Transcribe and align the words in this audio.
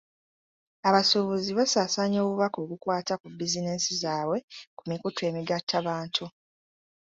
Abasuubuzi 0.87 1.51
basaasaanya 1.59 2.19
obubaka 2.25 2.57
obukwata 2.65 3.13
ku 3.21 3.25
bizinensi 3.39 3.91
zaabwe 4.03 4.37
ku 4.77 4.83
mikutu 4.89 5.19
emigattabantu. 5.29 6.25